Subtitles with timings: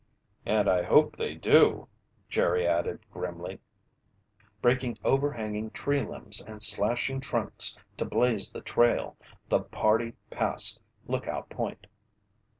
[0.47, 1.87] "And hope they do,"
[2.27, 3.59] Jerry added grimly.
[4.59, 9.15] Breaking overhanging tree limbs, and slashing trunks to blaze the trail,
[9.49, 11.85] the party passed Lookout Point.